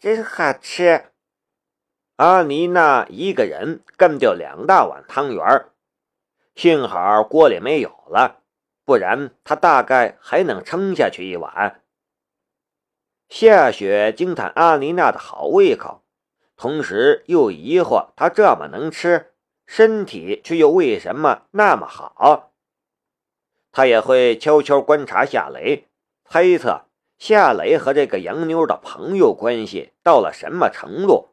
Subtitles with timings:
[0.00, 1.06] 真好吃。
[2.16, 5.66] 阿妮娜一个人干掉两大碗汤圆，
[6.54, 8.42] 幸好锅里没有了，
[8.84, 11.82] 不然她大概还能撑下去一碗。
[13.28, 16.04] 夏雪惊叹阿妮娜的好胃口，
[16.56, 19.34] 同时又疑惑她这么能吃，
[19.66, 22.52] 身体却又为什么那么好。
[23.72, 25.88] 她也会悄悄观察夏雷，
[26.24, 26.87] 猜测
[27.18, 31.30] 夏雷和这个洋妞的朋友关系到了什么程度。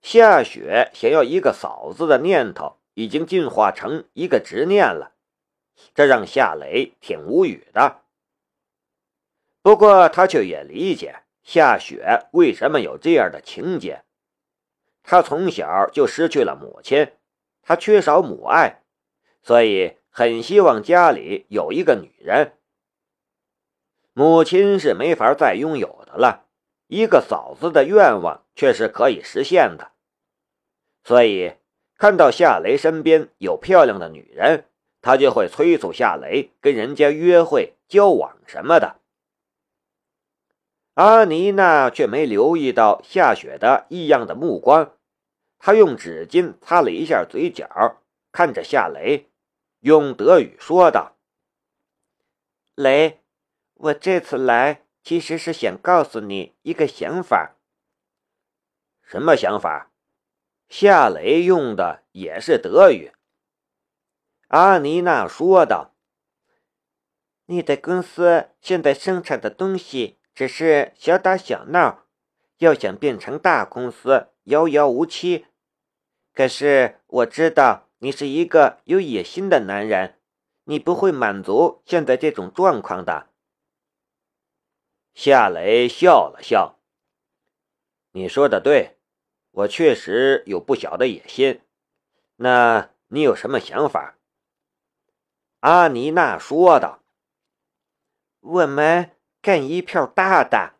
[0.00, 5.14] 夏雪想要一个嫂子的念头已经进化成一个执念了，
[5.94, 8.02] 这让夏雷挺无语的。
[9.62, 14.04] 不过他却也理解夏雪为什么有这样的情节。
[15.02, 17.12] 他从小就失去了母亲，
[17.62, 18.82] 他缺少母爱，
[19.42, 22.57] 所以很希望家里有一个女人。
[24.18, 26.48] 母亲是没法再拥有的了。
[26.88, 29.92] 一个嫂子的愿望却是可以实现的，
[31.04, 31.52] 所以
[31.96, 34.64] 看到夏雷身边有漂亮的女人，
[35.00, 38.96] 他就会催促夏雷跟人家约会、交往什么的。
[40.94, 44.96] 阿妮娜却没留意到夏雪的异样的目光，
[45.60, 49.28] 她用纸巾擦了一下嘴角，看着夏雷，
[49.78, 51.14] 用德语说道
[52.74, 53.20] ：“雷，
[53.78, 57.56] 我这次来。”其实是想告诉你一个想法。
[59.02, 59.90] 什么想法？
[60.68, 63.12] 夏雷用的也是德语。
[64.48, 65.94] 阿妮娜说道
[67.46, 72.04] ：“你的公司现在生产的东西只是小打小闹，
[72.58, 75.46] 要想变成大公司遥遥无期。
[76.34, 80.18] 可是我知道你是一个有野心的男人，
[80.64, 83.27] 你不会满足现在这种状况的。”
[85.20, 86.78] 夏雷笑了笑
[88.14, 88.98] ：“你说的对，
[89.50, 91.60] 我确实有不小的野心。
[92.36, 94.16] 那你有什么想法？”
[95.58, 97.02] 阿尼娜说道
[98.38, 100.74] ：“我们干一票大的。”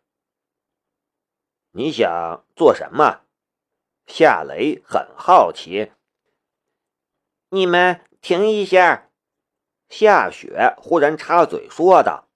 [1.75, 3.22] 你想做什么？
[4.06, 5.91] 夏雷很好奇。
[7.48, 9.10] 你们停一下！
[9.88, 12.28] 夏雪忽然插嘴说道：“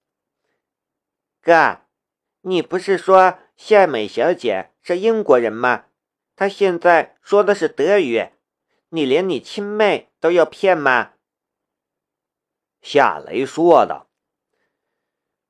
[1.40, 1.78] 哥。”
[2.42, 5.86] 你不是说夏美小姐是英国人吗？
[6.34, 8.30] 她现在说的是德语，
[8.88, 11.12] 你连你亲妹都要骗吗？
[12.80, 14.08] 夏雷说道：“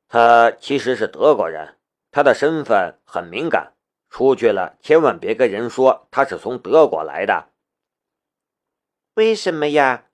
[0.07, 1.79] 他其实是德国人，
[2.11, 3.73] 他的身份很敏感，
[4.11, 7.49] 出去了千万别跟人说他是从德国来的。”
[9.15, 10.09] 为什么呀？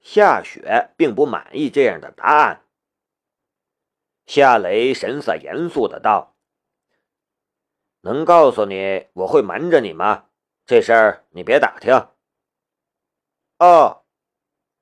[0.00, 2.65] 夏雪并不满意这样的答案。
[4.26, 6.36] 夏雷神色严肃的道
[8.02, 10.26] ：“能告诉你我会瞒着你吗？
[10.66, 12.08] 这事儿你别打听。”
[13.58, 14.02] 哦，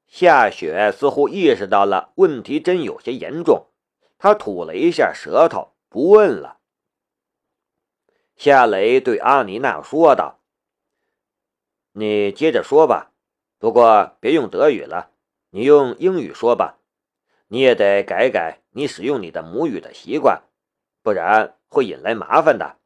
[0.07, 3.69] 夏雪似乎意识到了问题真有些严重，
[4.19, 6.59] 她吐了一下舌头，不问了。
[8.35, 10.41] 夏雷对阿妮娜说道
[11.93, 13.13] ：“你接着说吧，
[13.59, 15.13] 不过别用德语了，
[15.51, 16.81] 你用英语说吧。”
[17.49, 20.43] 你也得改改你使用你的母语的习惯，
[21.01, 22.81] 不然会引来麻烦的。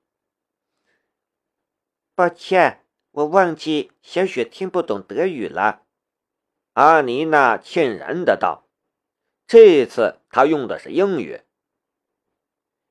[2.14, 5.86] 抱歉，我忘记小雪听不懂德语了。
[6.74, 8.68] 阿妮娜歉然的道
[9.48, 11.40] ：“这次她用的是英语。”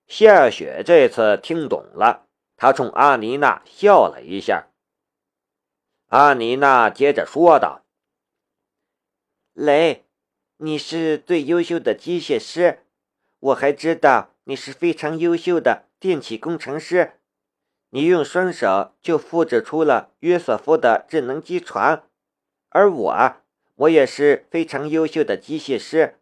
[0.07, 4.69] 夏雪这次听懂了，她冲阿妮娜笑了一下。
[6.07, 7.85] 阿妮娜接着说道
[9.53, 10.03] ：“雷。”
[10.59, 12.86] 你是最优秀的机械师，
[13.39, 17.19] 我还知道你是非常优秀的电气工程师。
[17.89, 22.03] 你用双手就复制出了约瑟夫的智能机床，
[22.69, 23.35] 而我，
[23.75, 26.19] 我也是非常优秀的机械师，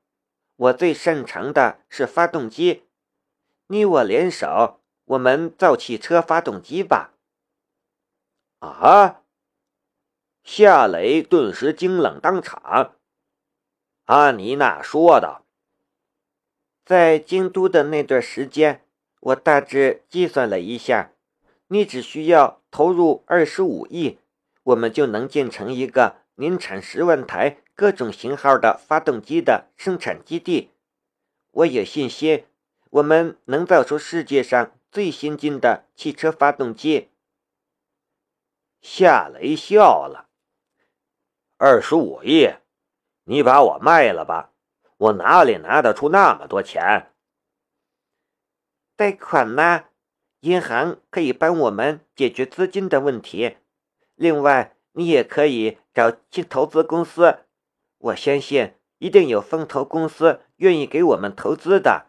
[0.56, 2.84] 我最擅长的是发动机。
[3.68, 7.14] 你我联手，我们造汽车发动机吧。
[8.60, 9.22] 啊！
[10.44, 12.96] 夏雷顿时惊冷当场。
[14.06, 15.45] 阿妮娜说道
[16.86, 18.84] ：“在京都的那段时间，
[19.20, 21.12] 我大致计算了一下，
[21.70, 24.20] 你只需要投入二十五亿，
[24.62, 30.70] 我们就能建成一个年产十万台各种型号的发动机的生产基地。
[31.50, 32.46] 我有信心，
[32.92, 37.10] 我们能造出世界上最先进的汽车发动机。”
[38.80, 40.30] 夏雷笑了
[41.58, 42.50] ：“二十五亿。”
[43.28, 44.52] 你把我卖了吧，
[45.06, 47.12] 我哪里拿得出那么多钱？
[48.96, 49.86] 贷款呢？
[50.40, 53.58] 银行可以帮我们解决资金的问题。
[54.16, 56.12] 另外，你也可以找
[56.50, 57.40] 投资公司，
[57.98, 62.08] 我相信一定有风投公司愿意给我们投资的。”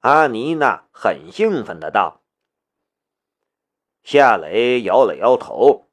[0.00, 2.22] 阿妮娜很兴奋的道。
[4.02, 5.88] 夏雷摇了摇头：“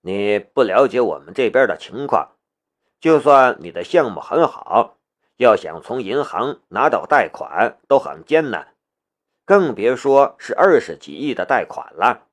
[0.00, 2.36] 你不了解我们这边的情况，
[3.02, 4.96] 就算你的项目很好，
[5.36, 8.74] 要想从银行拿到贷款都很艰难，
[9.44, 12.28] 更别说是二十几亿的贷款了。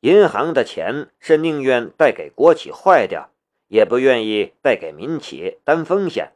[0.00, 3.28] 银行的钱是宁愿贷给国企坏掉，
[3.68, 6.32] 也不愿意贷给民企担风险。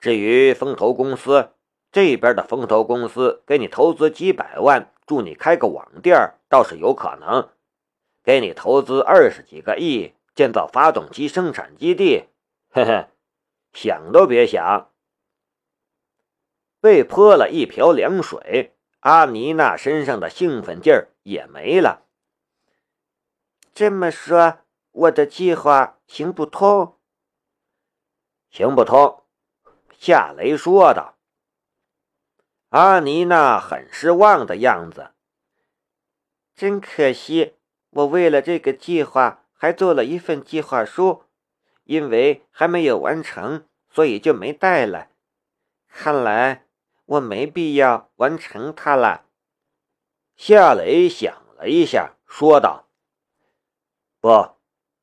[0.00, 1.50] 至于风投公司，
[1.92, 7.50] 这边的风投公司给你投资几百万。”助你开个网店倒是有可能，
[8.24, 12.28] 给你投资二十几个亿建造发动机生产基地，
[12.68, 13.08] 嘿嘿，
[13.72, 14.92] 想都别想。
[16.78, 22.06] 被泼了一瓢凉水，阿妮娜身上的兴奋劲儿也没了。
[23.72, 24.58] 这么说，
[24.92, 26.98] 我的计划行不通？
[28.50, 29.24] 行不通，
[29.98, 31.16] 夏雷说道。
[32.68, 35.12] 阿妮娜很失望的样子，
[36.54, 37.54] 真可惜，
[37.88, 41.24] 我为了这个计划还做了一份计划书，
[41.84, 45.10] 因为还没有完成，所以就没带来。
[45.88, 46.66] 看来
[47.06, 49.24] 我没必要完成它了。
[50.36, 52.86] 夏雷想了一下，说道
[54.20, 54.50] ：“不，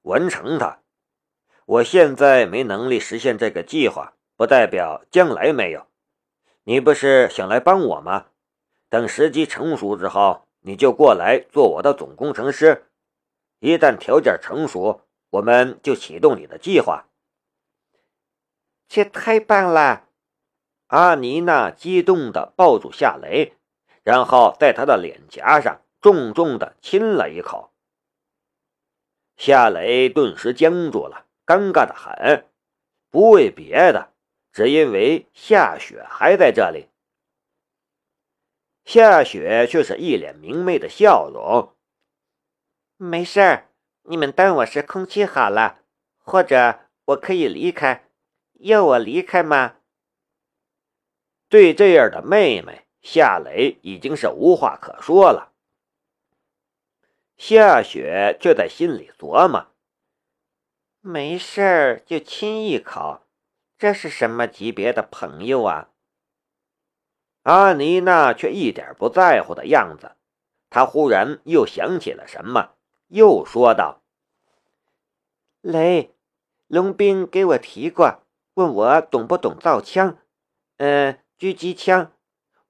[0.03, 0.79] 完成它。
[1.65, 5.88] 我现在没能力实现这个计划，不代表将来没有。”
[6.65, 8.27] 你不是想来帮我吗？
[8.89, 12.85] 等时机成熟之后，你就过来做我的总工程师。
[13.63, 17.07] 一旦条件成熟，我们就启动你的计划。
[18.89, 20.10] 这太棒了！
[20.88, 23.54] 阿妮娜激动地抱住夏雷，
[24.04, 27.71] 然后在他的脸颊上重重地亲了一口。
[29.38, 32.45] 夏雷顿时僵住了，尴尬的很，
[33.10, 34.12] 不为别的。
[34.51, 36.89] 只因为夏雪还在这里，
[38.83, 41.74] 夏雪却是一脸明媚的笑容。
[43.03, 43.69] 没事儿，
[44.03, 45.79] 你们当我是空气好了，
[46.19, 48.07] 或者我可以离开，
[48.53, 49.75] 要我离开吗？
[51.50, 55.51] 对这样的妹妹，夏雷已经是无话可说了。
[57.35, 59.67] 夏雪却在心里琢磨：
[61.01, 63.23] 没事儿就亲一口。
[63.77, 65.89] 这是什么级别的朋友啊？
[67.41, 70.15] 阿妮娜却一点不在乎的样子。
[70.69, 72.75] 她忽然又想起了什么，
[73.13, 74.01] 又说道
[75.62, 76.15] ：“雷，
[76.65, 78.24] 龙兵给我提过，
[78.56, 80.18] 问我懂不懂造枪，
[80.77, 82.12] 嗯，狙击枪。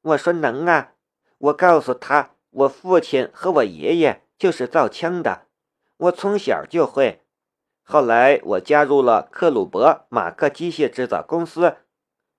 [0.01, 0.95] 我说能啊。
[1.37, 5.47] 我告诉他，我父亲和我爷爷就是造枪的，
[5.95, 7.21] 我从小就会。”
[7.81, 11.77] 后来我加入了克鲁伯马克机械制造公司，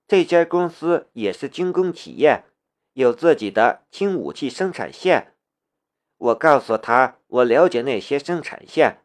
[0.07, 2.43] 这家公司也是军工企业，
[2.93, 5.33] 有自己的轻武器生产线。
[6.17, 9.01] 我告诉他我了解那些生产线，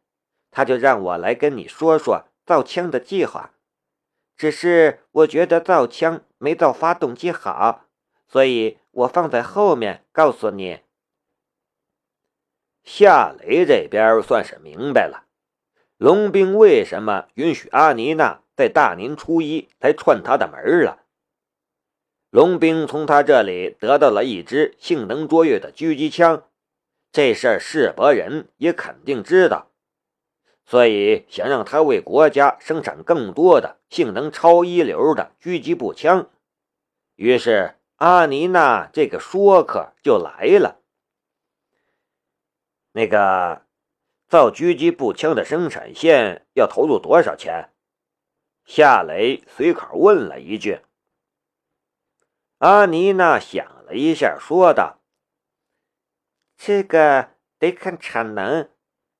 [0.50, 3.54] 他就让我来跟你说说造枪的计划。
[4.36, 7.86] 只是我觉得造枪没造发动机好，
[8.28, 10.80] 所以我放在后面告诉你。
[12.84, 15.26] 夏雷这边算是明白了。
[15.98, 21.04] 龙兵为什么允许阿妮娜在大年初一来串他的门了？
[22.30, 26.44] 龙兵从他这里得到了一支性能卓越的狙击枪，
[27.12, 29.70] 这事儿世伯人也肯定知道，
[30.64, 36.30] 所以想让他为国家生产更多的性能超一流的狙击步枪。
[37.16, 40.80] 于是阿妮娜这个说客就来了。
[42.92, 43.62] 那个。
[44.30, 47.70] 造狙击步枪的生产线要投入多少钱？
[48.64, 50.82] 夏雷随口问了一句。
[52.58, 54.99] 阿妮娜想了一下，说道
[56.62, 58.68] ：“这个得看产能。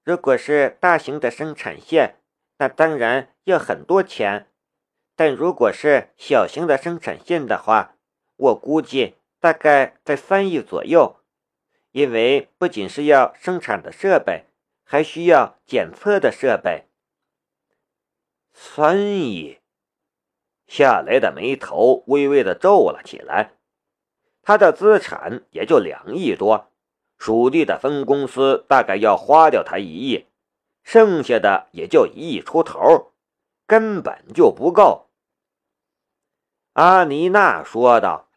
[0.05, 2.17] 如果是大型的生产线，
[2.59, 4.45] 那当然要很多钱；
[5.17, 7.97] 但如果是小型的生产线的话，
[8.37, 11.17] 我估计大概在三亿左右。
[11.93, 14.45] 因为不仅是要生产的设备。”
[14.91, 16.87] 还需要检测的设备。
[18.53, 19.61] 三亿，
[20.67, 23.53] 夏雷的眉头微微的皱了起来。
[24.43, 26.70] 他的资产也就两亿多，
[27.21, 30.25] 属地的分公司大概要花掉他一亿，
[30.83, 33.13] 剩下的也就一亿出头，
[33.67, 35.11] 根本就不够。
[36.73, 38.31] 阿妮娜说道：“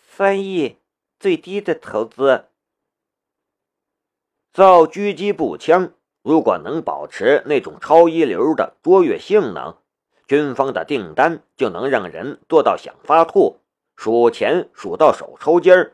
[0.00, 0.78] 三亿，
[1.20, 2.46] 最低的投资。
[4.50, 9.76] 造狙击步枪，如果能保持那种超一流的卓越性能，
[10.26, 13.60] 军方的订单就能让人做到想发吐，
[13.94, 15.92] 数钱数到手抽筋儿。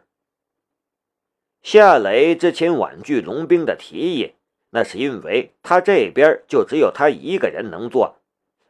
[1.63, 4.35] 夏雷之前婉拒龙兵的提议，
[4.71, 8.17] 那是因为他这边就只有他一个人能做，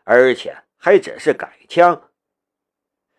[0.04, 2.02] 而且还只是改枪。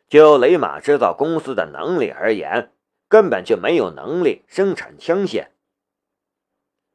[0.07, 2.71] 就雷马制造公司的能力而言，
[3.09, 5.47] 根本就没有能力生产枪械。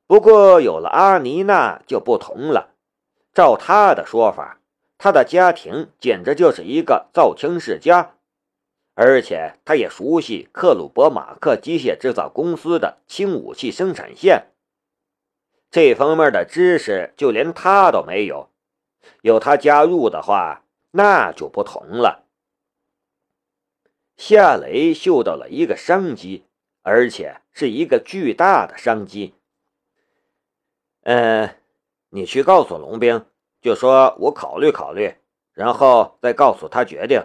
[0.07, 2.77] 不过有了阿妮娜就不同了，
[3.35, 4.61] 照他的说法，
[4.97, 8.15] 他的家庭简直就是一个造枪世家。
[9.01, 14.49] 而且他也熟悉克鲁伯马克机械制造公司的轻武器生产线，
[15.71, 18.51] 这方面的知识就连他都没有。
[19.23, 22.25] 有他加入的话，那就不同了。
[24.17, 26.47] 夏雷嗅到了一个商机，
[26.83, 29.33] 而且是一个巨大的商机。
[31.03, 31.55] 嗯，
[32.11, 33.25] 你去告诉龙兵，
[33.61, 35.15] 就说我考虑考虑，
[35.53, 37.23] 然后再告诉他决定。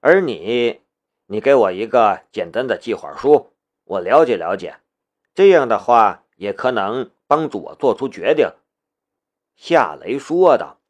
[0.00, 0.80] 而你，
[1.26, 3.52] 你给我一个简单的计划书，
[3.84, 4.78] 我了解了解，
[5.34, 8.48] 这样的话也可能帮助我做出决定。”
[9.56, 10.80] 夏雷说道。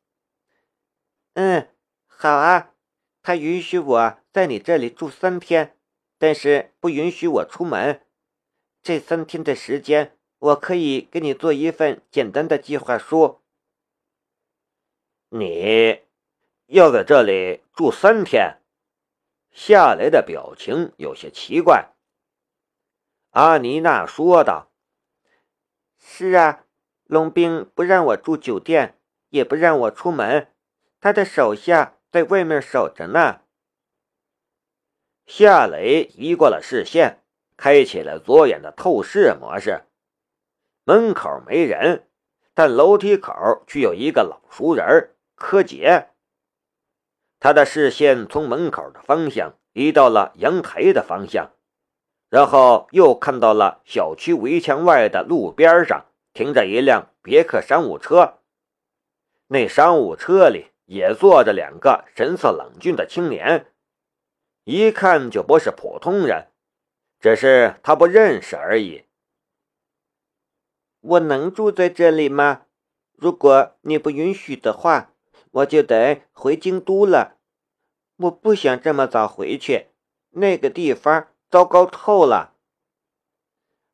[1.35, 1.69] “嗯，
[2.07, 2.73] 好啊。
[3.23, 5.77] 他允许我在你这里住三天，
[6.19, 8.03] 但是不允许我出门。
[8.83, 13.41] 这三天的时间，我可以给你做一份简单的计划书。
[15.31, 16.01] 你
[16.67, 18.59] 要在这里住三天？”
[19.61, 21.91] 夏雷的表情有些奇怪。
[23.31, 24.71] 阿妮娜说道
[25.99, 26.65] ：“是啊，
[27.03, 29.01] 龙兵不让我住酒店，
[29.31, 30.55] 也不让我出门，
[31.01, 33.41] 他的手下在外面守着呢。”
[35.27, 37.25] 夏雷移过了视线，
[37.57, 39.87] 开启了左眼的透视模式。
[40.85, 42.09] 门口没人，
[42.55, 46.11] 但楼梯口却有一个老熟人柯洁。
[47.41, 51.53] 他的视线从门口的方向移到了阳台的方向，
[52.29, 58.39] 然后又看到了小区围墙外的路边上停着一辆别克商务车。
[59.47, 63.73] 那商务车里也坐着两个神色冷峻的青年，
[64.65, 66.49] 一看就不是普通人，
[67.21, 69.05] 只是他不认识而已。
[71.01, 72.63] 我能住在这里吗？
[73.15, 75.13] 如果你不允许的话。
[75.59, 77.39] 我就得回京都了，
[78.17, 79.89] 我不想这么早回去，
[80.31, 82.55] 那个地方糟糕透了。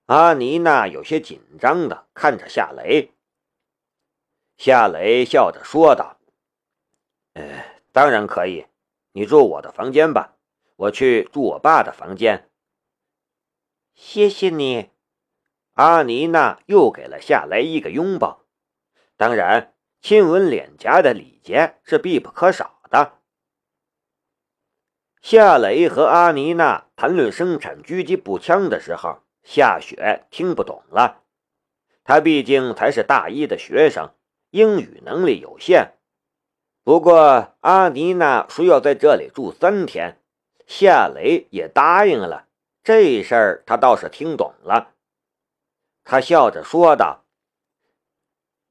[0.06, 3.12] 阿妮娜有些紧张的看着夏雷，
[4.58, 6.18] 夏雷笑着说道
[7.32, 8.66] ：“呃，当然可以，
[9.12, 10.36] 你住我的房间吧，
[10.76, 12.50] 我去住我爸的房间。”
[13.94, 14.90] 谢谢你，
[15.74, 18.44] 阿妮娜又给了夏雷一个拥抱，
[19.16, 19.73] 当然。
[20.04, 23.12] 亲吻脸颊的礼节是必不可少的。
[25.22, 31.22] 夏雷和阿妮娜谈论生产狙击步枪的时候，夏雪听不懂了。
[32.04, 34.10] 他毕竟才是大一的学生，
[34.50, 35.94] 英语能力有限。
[36.82, 40.20] 不过阿妮娜说要在这里住三天，
[40.66, 42.48] 夏雷也答应了。
[42.82, 44.92] 这事儿他倒是听懂了。
[46.04, 47.23] 他笑着说道。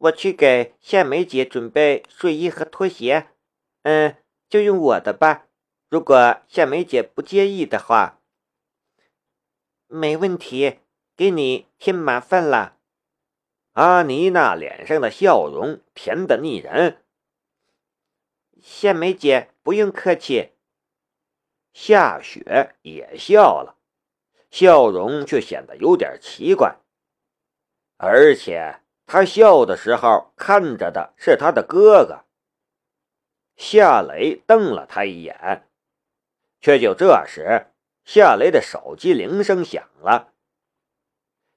[0.04, 3.30] 我去给夏梅姐准备睡衣和拖鞋，
[3.84, 4.18] 嗯，
[4.50, 5.48] 就用我的吧。
[5.88, 8.20] 如果夏梅姐不介意的话，
[9.88, 10.80] 没问题。
[11.16, 12.80] 给你添麻烦了。
[13.74, 17.06] 阿妮娜脸上的笑容甜得腻人。
[18.60, 20.54] 夏梅姐不用客气。
[21.72, 23.78] 夏雪也笑了，
[24.50, 26.78] 笑容却显得有点奇怪，
[27.98, 28.83] 而且。
[29.06, 32.24] 他笑的时候，看着的是他的哥哥。
[33.56, 35.68] 夏雷瞪了他一眼，
[36.60, 37.68] 却就这时，
[38.04, 40.34] 夏雷的手机铃声响了。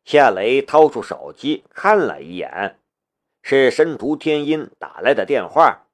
[0.05, 2.79] 夏雷掏出手机看了一眼，
[3.43, 5.87] 是申屠天音打来的电话。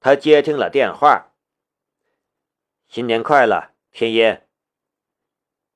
[0.00, 1.32] 他接听了电话
[2.88, 4.40] ：“新年快乐，天音。”“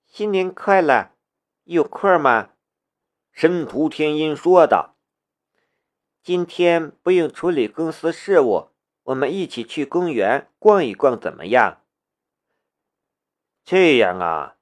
[0.05, 1.13] 新年快乐，
[1.65, 2.51] 有空吗？”
[3.37, 4.97] 申屠天音说道
[6.25, 8.71] ：“今天不用处理公司事务，
[9.03, 11.83] 我们一起去公园逛一逛，怎么样？”
[13.63, 14.57] 这样啊。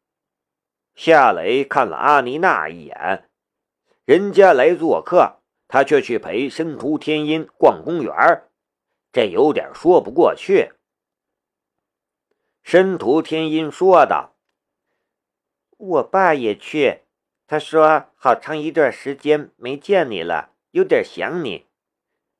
[0.96, 3.30] 夏雷看了阿妮娜一眼，
[4.04, 5.36] 人家来做客，
[5.68, 8.12] 他却去陪申屠天音逛公园，
[9.12, 10.72] 这有点说不过去。
[12.64, 14.34] 申屠天音说道
[15.78, 17.03] ：“我爸也去，
[17.54, 21.68] 他说好长一段时间没见你了，有点想你。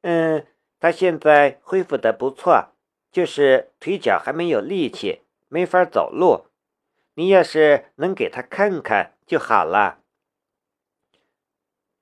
[0.01, 0.45] 嗯，
[0.81, 2.73] 他现在恢复的不错，
[3.13, 6.47] 就是腿脚还没有力气，没法走路。
[7.15, 10.01] 你要是能给他看看就好了。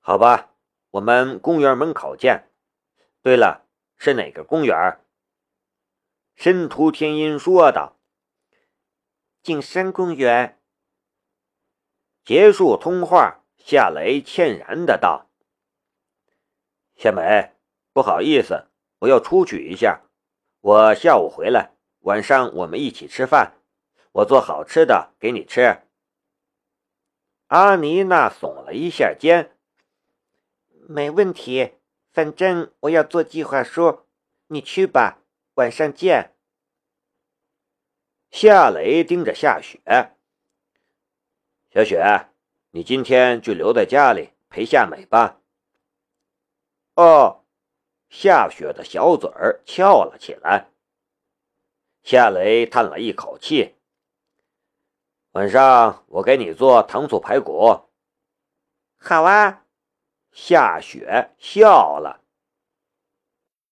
[0.00, 0.54] 好吧，
[0.92, 2.48] 我们公园门口见。
[3.20, 3.66] 对了，
[3.98, 4.98] 是哪个公园？
[6.34, 7.98] 申屠天音说道
[9.44, 10.58] ：“景山公园。”
[12.24, 15.30] 结束通话，夏雷歉然的道
[16.94, 17.52] ：“夏美，
[17.92, 18.68] 不好意思，
[19.00, 20.02] 我要出去一下，
[20.60, 23.54] 我下午回来，晚上我们一起吃饭，
[24.12, 25.82] 我做好吃的给你吃。”
[27.48, 29.56] 阿妮娜耸了一下肩
[30.88, 31.74] ：“没问题。”
[32.12, 34.00] 反正我要做计划书，
[34.48, 35.22] 你去吧，
[35.54, 36.36] 晚上见。
[38.30, 39.80] 夏雷盯着夏雪，
[41.74, 42.28] 小雪，
[42.72, 45.40] 你今天就留在家里陪夏美吧。
[46.96, 47.46] 哦，
[48.10, 50.68] 夏雪的小嘴儿翘了起来。
[52.02, 53.76] 夏雷叹了一口气，
[55.30, 57.88] 晚上我给你做糖醋排骨。
[58.98, 59.64] 好啊。
[60.30, 62.21] 夏雪笑了。